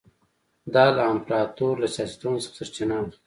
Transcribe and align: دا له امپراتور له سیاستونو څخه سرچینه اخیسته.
دا 0.73 0.85
له 0.95 1.03
امپراتور 1.13 1.73
له 1.83 1.87
سیاستونو 1.95 2.37
څخه 2.43 2.53
سرچینه 2.57 2.95
اخیسته. 2.99 3.17